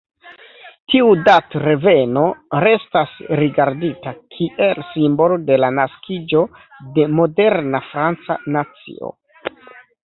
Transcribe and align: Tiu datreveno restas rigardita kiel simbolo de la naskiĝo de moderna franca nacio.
Tiu 0.93 1.09
datreveno 1.27 2.23
restas 2.63 3.13
rigardita 3.41 4.15
kiel 4.37 4.83
simbolo 4.95 5.39
de 5.51 5.61
la 5.63 5.71
naskiĝo 5.83 6.43
de 6.99 7.09
moderna 7.21 7.85
franca 7.93 8.43
nacio. 8.59 9.17